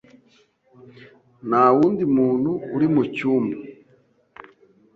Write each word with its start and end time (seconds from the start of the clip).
Nta 1.47 1.63
wundi 1.75 2.03
muntu 2.15 2.51
uri 2.75 2.87
mu 2.93 3.03
cyumba. 3.15 3.57